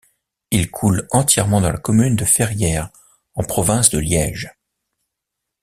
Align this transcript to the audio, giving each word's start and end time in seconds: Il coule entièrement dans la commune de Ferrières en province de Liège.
Il 0.49 0.71
coule 0.71 1.07
entièrement 1.11 1.61
dans 1.61 1.71
la 1.71 1.77
commune 1.77 2.15
de 2.15 2.25
Ferrières 2.25 2.89
en 3.35 3.43
province 3.43 3.91
de 3.91 3.99
Liège. 3.99 4.49